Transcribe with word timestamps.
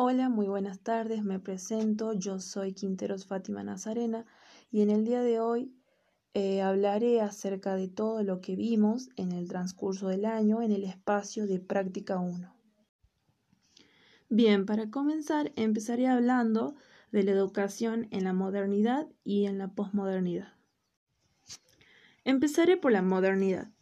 Hola, 0.00 0.28
muy 0.28 0.46
buenas 0.46 0.78
tardes, 0.78 1.24
me 1.24 1.40
presento, 1.40 2.12
yo 2.12 2.38
soy 2.38 2.72
Quinteros 2.72 3.26
Fátima 3.26 3.64
Nazarena 3.64 4.26
y 4.70 4.82
en 4.82 4.90
el 4.90 5.04
día 5.04 5.22
de 5.22 5.40
hoy 5.40 5.74
eh, 6.34 6.62
hablaré 6.62 7.20
acerca 7.20 7.74
de 7.74 7.88
todo 7.88 8.22
lo 8.22 8.40
que 8.40 8.54
vimos 8.54 9.08
en 9.16 9.32
el 9.32 9.48
transcurso 9.48 10.06
del 10.06 10.24
año 10.24 10.62
en 10.62 10.70
el 10.70 10.84
espacio 10.84 11.48
de 11.48 11.58
práctica 11.58 12.20
1. 12.20 12.54
Bien, 14.28 14.66
para 14.66 14.88
comenzar 14.88 15.50
empezaré 15.56 16.06
hablando 16.06 16.76
de 17.10 17.24
la 17.24 17.32
educación 17.32 18.06
en 18.12 18.22
la 18.22 18.32
modernidad 18.32 19.08
y 19.24 19.46
en 19.46 19.58
la 19.58 19.74
posmodernidad. 19.74 20.52
Empezaré 22.22 22.76
por 22.76 22.92
la 22.92 23.02
modernidad. 23.02 23.72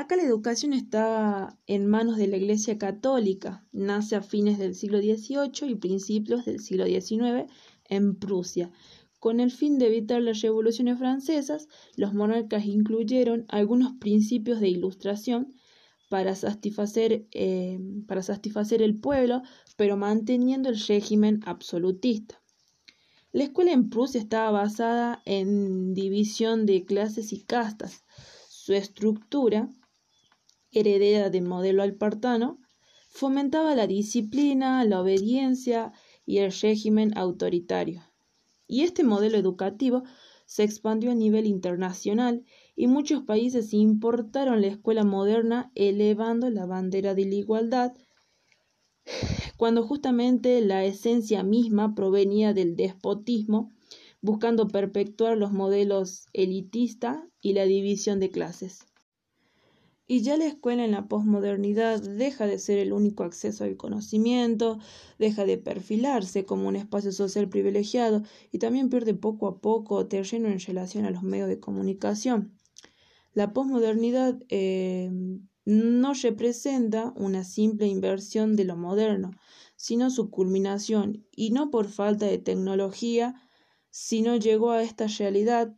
Acá 0.00 0.14
la 0.14 0.22
educación 0.22 0.74
está 0.74 1.58
en 1.66 1.88
manos 1.88 2.18
de 2.18 2.28
la 2.28 2.36
Iglesia 2.36 2.78
Católica, 2.78 3.66
nace 3.72 4.14
a 4.14 4.22
fines 4.22 4.56
del 4.56 4.76
siglo 4.76 4.98
XVIII 4.98 5.68
y 5.68 5.74
principios 5.74 6.44
del 6.44 6.60
siglo 6.60 6.86
XIX 6.86 7.50
en 7.88 8.14
Prusia. 8.14 8.70
Con 9.18 9.40
el 9.40 9.50
fin 9.50 9.76
de 9.80 9.88
evitar 9.88 10.22
las 10.22 10.40
revoluciones 10.40 10.98
francesas, 10.98 11.66
los 11.96 12.14
monarcas 12.14 12.64
incluyeron 12.64 13.44
algunos 13.48 13.94
principios 13.94 14.60
de 14.60 14.68
ilustración 14.68 15.52
para 16.08 16.36
satisfacer, 16.36 17.26
eh, 17.32 17.80
para 18.06 18.22
satisfacer 18.22 18.82
el 18.82 19.00
pueblo, 19.00 19.42
pero 19.76 19.96
manteniendo 19.96 20.68
el 20.68 20.78
régimen 20.78 21.40
absolutista. 21.44 22.40
La 23.32 23.42
escuela 23.42 23.72
en 23.72 23.90
Prusia 23.90 24.20
estaba 24.20 24.52
basada 24.52 25.22
en 25.24 25.92
división 25.92 26.66
de 26.66 26.84
clases 26.84 27.32
y 27.32 27.42
castas. 27.42 28.04
Su 28.48 28.74
estructura 28.74 29.68
heredera 30.72 31.30
del 31.30 31.44
modelo 31.44 31.82
alpartano, 31.82 32.60
fomentaba 33.08 33.74
la 33.74 33.86
disciplina, 33.86 34.84
la 34.84 35.00
obediencia 35.00 35.92
y 36.24 36.38
el 36.38 36.52
régimen 36.52 37.16
autoritario. 37.16 38.02
Y 38.66 38.82
este 38.82 39.02
modelo 39.02 39.38
educativo 39.38 40.04
se 40.46 40.62
expandió 40.62 41.10
a 41.10 41.14
nivel 41.14 41.46
internacional 41.46 42.44
y 42.76 42.86
muchos 42.86 43.22
países 43.22 43.74
importaron 43.74 44.60
la 44.60 44.68
escuela 44.68 45.04
moderna 45.04 45.70
elevando 45.74 46.48
la 46.50 46.64
bandera 46.64 47.14
de 47.14 47.26
la 47.26 47.34
igualdad, 47.34 47.92
cuando 49.56 49.82
justamente 49.82 50.60
la 50.60 50.84
esencia 50.84 51.42
misma 51.42 51.94
provenía 51.94 52.52
del 52.54 52.76
despotismo, 52.76 53.72
buscando 54.20 54.68
perpetuar 54.68 55.36
los 55.36 55.52
modelos 55.52 56.26
elitista 56.32 57.26
y 57.40 57.54
la 57.54 57.64
división 57.64 58.20
de 58.20 58.30
clases. 58.30 58.86
Y 60.10 60.22
ya 60.22 60.38
la 60.38 60.46
escuela 60.46 60.86
en 60.86 60.92
la 60.92 61.06
posmodernidad 61.06 62.00
deja 62.00 62.46
de 62.46 62.58
ser 62.58 62.78
el 62.78 62.94
único 62.94 63.24
acceso 63.24 63.64
al 63.64 63.76
conocimiento, 63.76 64.78
deja 65.18 65.44
de 65.44 65.58
perfilarse 65.58 66.46
como 66.46 66.66
un 66.66 66.76
espacio 66.76 67.12
social 67.12 67.50
privilegiado 67.50 68.22
y 68.50 68.58
también 68.58 68.88
pierde 68.88 69.12
poco 69.12 69.46
a 69.46 69.60
poco 69.60 70.06
terreno 70.08 70.48
en 70.48 70.60
relación 70.60 71.04
a 71.04 71.10
los 71.10 71.22
medios 71.22 71.48
de 71.48 71.60
comunicación. 71.60 72.56
La 73.34 73.52
posmodernidad 73.52 74.42
eh, 74.48 75.10
no 75.66 76.14
representa 76.14 77.12
una 77.14 77.44
simple 77.44 77.86
inversión 77.86 78.56
de 78.56 78.64
lo 78.64 78.76
moderno, 78.76 79.32
sino 79.76 80.10
su 80.10 80.30
culminación, 80.30 81.26
y 81.36 81.50
no 81.50 81.70
por 81.70 81.86
falta 81.86 82.24
de 82.24 82.38
tecnología, 82.38 83.34
sino 83.90 84.36
llegó 84.36 84.70
a 84.70 84.82
esta 84.82 85.06
realidad 85.06 85.76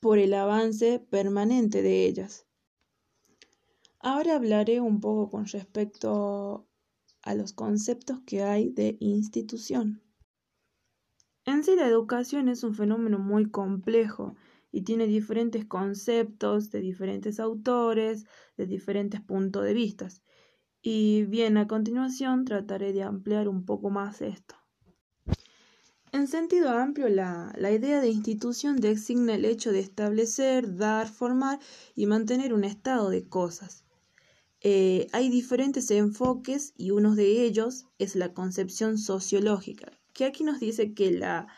por 0.00 0.18
el 0.18 0.32
avance 0.32 0.98
permanente 0.98 1.82
de 1.82 2.06
ellas. 2.06 2.46
Ahora 4.02 4.36
hablaré 4.36 4.80
un 4.80 4.98
poco 4.98 5.28
con 5.28 5.44
respecto 5.44 6.66
a 7.22 7.34
los 7.34 7.52
conceptos 7.52 8.20
que 8.24 8.42
hay 8.42 8.70
de 8.70 8.96
institución. 8.98 10.02
En 11.44 11.62
sí 11.64 11.76
la 11.76 11.86
educación 11.86 12.48
es 12.48 12.64
un 12.64 12.74
fenómeno 12.74 13.18
muy 13.18 13.50
complejo 13.50 14.36
y 14.72 14.82
tiene 14.84 15.06
diferentes 15.06 15.66
conceptos 15.66 16.70
de 16.70 16.80
diferentes 16.80 17.38
autores, 17.40 18.24
de 18.56 18.66
diferentes 18.66 19.20
puntos 19.20 19.64
de 19.64 19.74
vista. 19.74 20.08
Y 20.80 21.24
bien, 21.24 21.58
a 21.58 21.68
continuación 21.68 22.46
trataré 22.46 22.94
de 22.94 23.02
ampliar 23.02 23.48
un 23.48 23.66
poco 23.66 23.90
más 23.90 24.22
esto. 24.22 24.54
En 26.12 26.26
sentido 26.26 26.70
amplio, 26.70 27.10
la, 27.10 27.52
la, 27.56 27.70
idea 27.70 28.00
de 28.00 28.08
institución 28.08 28.76
designa 28.76 29.34
el 29.34 29.44
hecho 29.44 29.72
de 29.72 29.80
establecer, 29.80 30.76
dar, 30.76 31.06
formar 31.06 31.58
y 31.94 32.06
mantener 32.06 32.54
un 32.54 32.64
estado 32.64 33.10
de 33.10 33.28
cosas. 33.28 33.84
Eh, 34.62 35.06
hay 35.12 35.30
diferentes 35.30 35.90
enfoques 35.90 36.74
y 36.76 36.90
uno 36.90 37.14
de 37.14 37.44
ellos 37.44 37.86
es 37.98 38.14
la 38.14 38.34
concepción 38.34 38.98
sociológica, 38.98 39.98
que 40.12 40.26
aquí 40.26 40.44
nos 40.44 40.60
dice 40.60 40.92
que 40.92 41.10
la, 41.10 41.48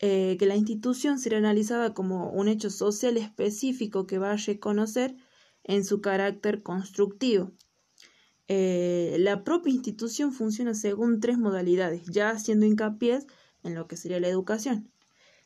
eh, 0.00 0.36
que 0.38 0.46
la 0.46 0.56
institución 0.56 1.18
será 1.18 1.38
analizada 1.38 1.94
como 1.94 2.30
un 2.30 2.48
hecho 2.48 2.68
social 2.68 3.16
específico 3.16 4.06
que 4.06 4.18
va 4.18 4.32
a 4.32 4.36
reconocer 4.36 5.16
en 5.64 5.84
su 5.84 6.02
carácter 6.02 6.62
constructivo. 6.62 7.52
Eh, 8.48 9.16
la 9.20 9.44
propia 9.44 9.72
institución 9.72 10.32
funciona 10.32 10.74
según 10.74 11.20
tres 11.20 11.38
modalidades, 11.38 12.04
ya 12.06 12.30
haciendo 12.30 12.66
hincapié 12.66 13.20
en 13.62 13.74
lo 13.74 13.86
que 13.86 13.96
sería 13.96 14.20
la 14.20 14.28
educación. 14.28 14.90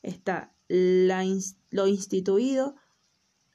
Está 0.02 0.54
la, 0.68 1.24
lo 1.70 1.86
instituido, 1.86 2.74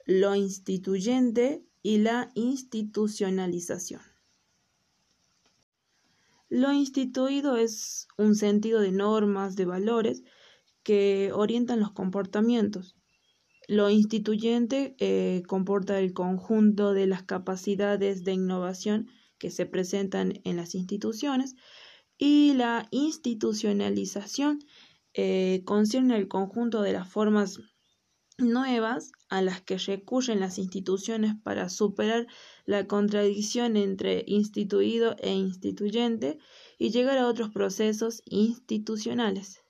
lo 0.06 0.36
instituyente 0.36 1.66
y 1.82 2.00
la 2.00 2.32
institucionalización. 2.36 4.02
Lo 6.50 6.74
instituido 6.74 7.58
es 7.58 8.08
un 8.18 8.36
sentido 8.36 8.82
de 8.82 8.92
normas, 8.92 9.56
de 9.56 9.66
valores 9.66 10.24
que 10.84 11.32
orientan 11.34 11.80
los 11.80 11.92
comportamientos. 11.92 12.96
Lo 13.68 13.92
instituyente 13.92 14.96
eh, 14.98 15.44
comporta 15.48 16.00
el 16.00 16.14
conjunto 16.14 16.94
de 16.94 17.06
las 17.06 17.22
capacidades 17.22 18.24
de 18.24 18.34
innovación 18.34 19.10
que 19.38 19.52
se 19.52 19.68
presentan 19.68 20.42
en 20.44 20.58
las 20.58 20.74
instituciones 20.74 21.56
y 22.18 22.54
la 22.54 22.88
institucionalización 22.90 24.60
eh, 25.14 25.62
concierne 25.66 26.18
el 26.18 26.28
conjunto 26.28 26.82
de 26.82 26.94
las 26.94 27.08
formas 27.08 27.60
nuevas 28.42 29.12
a 29.30 29.42
las 29.42 29.62
que 29.62 29.78
recurren 29.78 30.40
las 30.40 30.58
instituciones 30.58 31.36
para 31.44 31.70
superar 31.70 32.28
la 32.66 32.88
contradicción 32.88 33.78
entre 33.78 34.24
instituido 34.28 35.16
e 35.20 35.34
instituyente 35.34 36.40
y 36.78 36.92
llegar 36.92 37.18
a 37.18 37.28
otros 37.28 37.50
procesos 37.50 38.22
institucionales. 38.26 39.64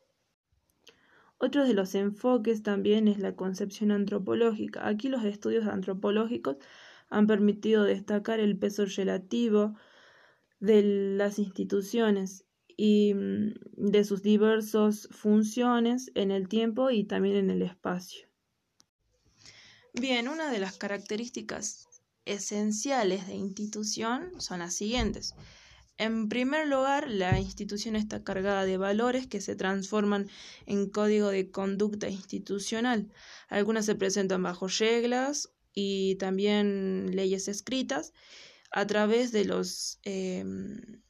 Otro 1.37 1.65
de 1.65 1.73
los 1.73 1.95
enfoques 1.95 2.63
también 2.63 3.07
es 3.07 3.19
la 3.19 3.35
concepción 3.35 3.91
antropológica. 3.91 4.87
Aquí 4.87 5.07
los 5.07 5.23
estudios 5.23 5.67
antropológicos 5.67 6.57
han 7.09 7.27
permitido 7.27 7.83
destacar 7.83 8.39
el 8.39 8.57
peso 8.57 8.85
relativo 8.85 9.75
de 10.59 10.83
las 11.17 11.39
instituciones 11.39 12.45
y 12.75 13.13
mm, 13.13 13.53
de 13.77 14.03
sus 14.03 14.21
diversas 14.21 15.07
funciones 15.11 16.11
en 16.15 16.31
el 16.31 16.47
tiempo 16.47 16.91
y 16.91 17.05
también 17.05 17.37
en 17.37 17.49
el 17.49 17.61
espacio. 17.61 18.28
Bien, 19.93 20.27
una 20.27 20.51
de 20.51 20.59
las 20.59 20.77
características 20.77 21.87
esenciales 22.25 23.27
de 23.27 23.33
institución 23.33 24.39
son 24.39 24.59
las 24.59 24.75
siguientes. 24.75 25.33
En 25.97 26.29
primer 26.29 26.67
lugar, 26.67 27.09
la 27.09 27.39
institución 27.39 27.95
está 27.95 28.23
cargada 28.23 28.65
de 28.65 28.77
valores 28.77 29.27
que 29.27 29.41
se 29.41 29.55
transforman 29.55 30.29
en 30.65 30.89
código 30.89 31.29
de 31.29 31.49
conducta 31.49 32.07
institucional. 32.07 33.11
Algunas 33.49 33.85
se 33.85 33.95
presentan 33.95 34.43
bajo 34.43 34.67
reglas 34.67 35.49
y 35.73 36.15
también 36.15 37.15
leyes 37.15 37.47
escritas 37.47 38.13
a 38.71 38.85
través 38.85 39.31
de 39.31 39.45
los, 39.45 39.99
em, 40.03 41.01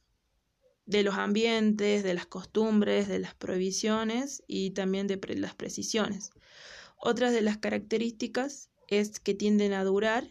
de 0.86 1.02
los 1.02 1.14
ambientes, 1.16 2.02
de 2.02 2.14
las 2.14 2.26
costumbres, 2.26 3.08
de 3.08 3.18
las 3.18 3.34
prohibiciones 3.34 4.42
y 4.46 4.70
también 4.70 5.06
de 5.06 5.20
las 5.36 5.54
precisiones. 5.54 6.30
Otras 6.96 7.32
de 7.32 7.42
las 7.42 7.58
características 7.58 8.69
es 8.90 9.20
que 9.20 9.34
tienden 9.34 9.72
a 9.72 9.84
durar 9.84 10.28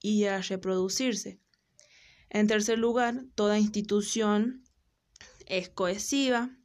y 0.00 0.24
a 0.24 0.40
reproducirse. 0.40 1.40
En 2.30 2.46
tercer 2.46 2.78
lugar, 2.78 3.24
toda 3.34 3.58
institución 3.58 4.62
es 5.46 5.68
cohesiva. 5.68 6.56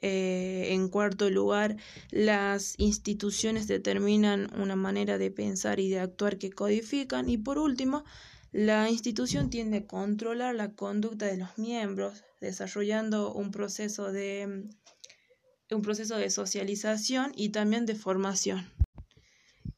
Eh, 0.00 0.68
en 0.70 0.88
cuarto 0.88 1.30
lugar, 1.30 1.76
las 2.10 2.74
instituciones 2.78 3.68
determinan 3.68 4.50
una 4.60 4.74
manera 4.74 5.16
de 5.16 5.30
pensar 5.30 5.78
y 5.78 5.88
de 5.88 6.00
actuar 6.00 6.38
que 6.38 6.50
codifican. 6.50 7.28
Y 7.28 7.38
por 7.38 7.58
último, 7.58 8.04
la 8.52 8.90
institución 8.90 9.48
tiende 9.48 9.78
a 9.78 9.86
controlar 9.86 10.54
la 10.54 10.74
conducta 10.74 11.26
de 11.26 11.38
los 11.38 11.56
miembros, 11.56 12.24
desarrollando 12.40 13.32
un 13.32 13.50
proceso 13.50 14.12
de, 14.12 14.68
un 15.70 15.82
proceso 15.82 16.16
de 16.16 16.30
socialización 16.30 17.32
y 17.34 17.50
también 17.50 17.86
de 17.86 17.94
formación. 17.94 18.81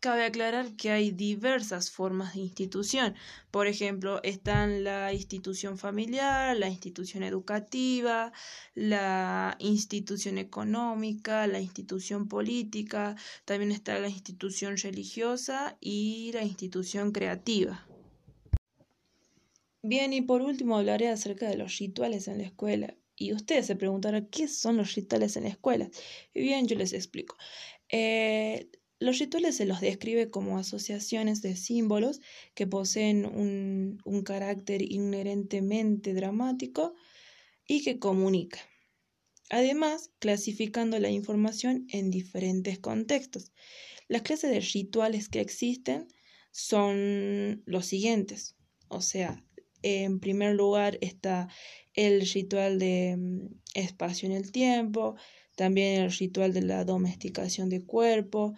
Cabe 0.04 0.26
aclarar 0.26 0.76
que 0.76 0.90
hay 0.90 1.12
diversas 1.12 1.90
formas 1.90 2.34
de 2.34 2.40
institución. 2.40 3.14
Por 3.50 3.68
ejemplo, 3.68 4.22
están 4.22 4.84
la 4.84 5.14
institución 5.14 5.78
familiar, 5.78 6.54
la 6.58 6.68
institución 6.68 7.22
educativa, 7.22 8.30
la 8.74 9.56
institución 9.60 10.36
económica, 10.36 11.46
la 11.46 11.58
institución 11.58 12.28
política, 12.28 13.16
también 13.46 13.72
está 13.72 13.98
la 13.98 14.10
institución 14.10 14.76
religiosa 14.76 15.78
y 15.80 16.32
la 16.34 16.42
institución 16.42 17.10
creativa. 17.10 17.88
Bien, 19.80 20.12
y 20.12 20.20
por 20.20 20.42
último 20.42 20.76
hablaré 20.76 21.08
acerca 21.08 21.48
de 21.48 21.56
los 21.56 21.78
rituales 21.78 22.28
en 22.28 22.36
la 22.36 22.44
escuela. 22.44 22.94
Y 23.16 23.32
ustedes 23.32 23.64
se 23.68 23.74
preguntarán, 23.74 24.26
¿qué 24.26 24.48
son 24.48 24.76
los 24.76 24.94
rituales 24.96 25.38
en 25.38 25.44
la 25.44 25.48
escuela? 25.48 25.88
Bien, 26.34 26.68
yo 26.68 26.76
les 26.76 26.92
explico. 26.92 27.38
Eh, 27.88 28.68
los 29.04 29.18
rituales 29.18 29.56
se 29.56 29.66
los 29.66 29.80
describe 29.80 30.30
como 30.30 30.58
asociaciones 30.58 31.42
de 31.42 31.56
símbolos 31.56 32.20
que 32.54 32.66
poseen 32.66 33.26
un, 33.26 34.00
un 34.04 34.22
carácter 34.22 34.80
inherentemente 34.82 36.14
dramático 36.14 36.94
y 37.66 37.82
que 37.82 37.98
comunican. 37.98 38.62
Además, 39.50 40.10
clasificando 40.18 40.98
la 40.98 41.10
información 41.10 41.86
en 41.90 42.10
diferentes 42.10 42.78
contextos. 42.78 43.52
Las 44.08 44.22
clases 44.22 44.50
de 44.50 44.60
rituales 44.60 45.28
que 45.28 45.40
existen 45.40 46.08
son 46.50 47.62
los 47.66 47.86
siguientes. 47.86 48.56
O 48.88 49.00
sea, 49.00 49.44
en 49.82 50.18
primer 50.18 50.54
lugar 50.54 50.98
está 51.02 51.48
el 51.92 52.26
ritual 52.26 52.78
de 52.78 53.16
mm, 53.18 53.48
espacio 53.74 54.26
en 54.28 54.34
el 54.34 54.50
tiempo, 54.50 55.16
también 55.56 56.02
el 56.02 56.12
ritual 56.12 56.52
de 56.52 56.62
la 56.62 56.84
domesticación 56.84 57.68
de 57.68 57.84
cuerpo, 57.84 58.54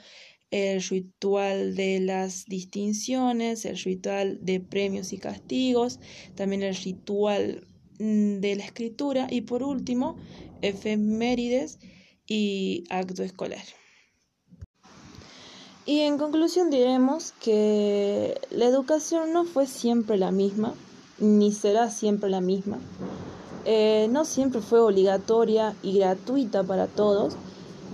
el 0.51 0.83
ritual 0.83 1.75
de 1.75 2.01
las 2.01 2.47
distinciones, 2.47 3.65
el 3.65 3.77
ritual 3.79 4.39
de 4.43 4.61
premios 4.61 5.13
y 5.13 5.19
castigos, 5.19 5.99
también 6.35 6.63
el 6.63 6.77
ritual 6.77 7.67
mm, 7.99 8.41
de 8.41 8.57
la 8.57 8.65
escritura 8.65 9.27
y 9.31 9.43
por 9.43 9.63
último, 9.63 10.17
efemérides 10.63 11.79
y 12.27 12.85
acto 12.91 13.23
escolar. 13.23 13.65
Y 15.85 16.01
en 16.01 16.19
conclusión 16.19 16.69
diremos 16.69 17.33
que 17.41 18.41
la 18.51 18.65
educación 18.65 19.33
no 19.33 19.45
fue 19.45 19.67
siempre 19.67 20.17
la 20.17 20.33
misma, 20.33 20.75
ni 21.21 21.53
será 21.53 21.91
siempre 21.91 22.29
la 22.29 22.41
misma. 22.41 22.81
Eh, 23.65 24.09
no 24.11 24.25
siempre 24.25 24.61
fue 24.61 24.81
obligatoria 24.81 25.77
y 25.83 25.99
gratuita 25.99 26.65
para 26.65 26.89
todos, 26.89 27.37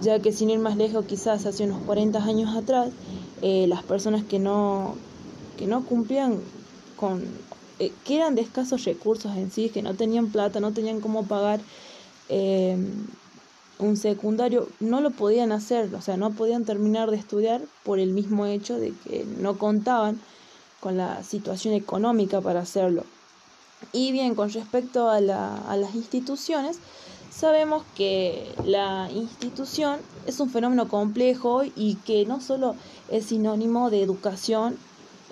ya 0.03 0.19
que 0.19 0.33
sin 0.33 0.51
ir 0.51 0.59
más 0.59 0.77
lejos, 0.77 1.07
quizás 1.07 1.47
hace 1.47 1.65
unos 1.65 1.83
40 1.85 2.23
años 2.23 2.55
atrás, 2.57 2.91
eh, 3.41 3.67
las 3.69 3.83
personas 3.83 4.25
que 4.25 4.39
no, 4.39 4.97
que 5.57 5.67
no 5.67 5.85
cumplían 5.85 6.41
con, 6.97 7.25
eh, 7.79 7.93
que 8.05 8.17
eran 8.17 8.35
de 8.35 8.43
escasos 8.43 8.85
recursos 8.85 9.35
en 9.37 9.51
sí, 9.51 9.69
que 9.69 9.83
no 9.83 9.95
tenían 9.95 10.31
plata, 10.31 10.61
no 10.61 10.73
tenían 10.73 11.01
cómo 11.01 11.25
pagar 11.25 11.61
eh, 12.29 12.77
un 13.79 13.97
secundario, 13.97 14.69
no 14.81 15.01
lo 15.01 15.11
podían 15.11 15.53
hacer, 15.53 15.95
o 15.95 16.01
sea, 16.03 16.17
no 16.17 16.31
podían 16.31 16.65
terminar 16.65 17.11
de 17.11 17.17
estudiar 17.17 17.63
por 17.85 17.99
el 17.99 18.13
mismo 18.13 18.47
hecho 18.47 18.79
de 18.79 18.93
que 19.05 19.25
no 19.39 19.59
contaban 19.59 20.21
con 20.81 20.97
la 20.97 21.23
situación 21.23 21.75
económica 21.75 22.41
para 22.41 22.61
hacerlo. 22.61 23.05
Y 23.93 24.13
bien, 24.13 24.35
con 24.35 24.53
respecto 24.53 25.11
a, 25.11 25.21
la, 25.21 25.57
a 25.69 25.77
las 25.77 25.95
instituciones, 25.95 26.79
Sabemos 27.35 27.83
que 27.97 28.55
la 28.67 29.09
institución 29.11 30.01
es 30.27 30.39
un 30.39 30.51
fenómeno 30.51 30.89
complejo 30.89 31.63
y 31.65 31.95
que 32.05 32.27
no 32.27 32.41
solo 32.41 32.77
es 33.11 33.27
sinónimo 33.27 33.89
de 33.89 34.03
educación 34.03 34.77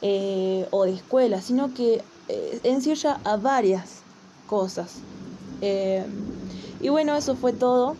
eh, 0.01 0.67
o 0.71 0.85
de 0.85 0.95
escuela, 0.95 1.43
sino 1.43 1.75
que 1.75 2.03
eh, 2.29 2.61
encierra 2.65 3.21
a 3.25 3.37
varias 3.37 4.01
cosas. 4.47 4.97
Eh, 5.61 6.05
y 6.81 6.89
bueno, 6.89 7.15
eso 7.15 7.37
fue 7.37 7.53
todo. 7.53 7.97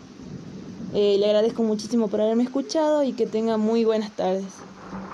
le 0.93 1.23
agradezco 1.23 1.61
muchísimo 1.61 2.07
por 2.07 2.21
haberme 2.21 2.43
escuchado 2.43 3.03
y 3.03 3.13
que 3.13 3.27
tenga 3.27 3.57
muy 3.57 3.85
buenas 3.85 4.11
tardes. 4.11 4.45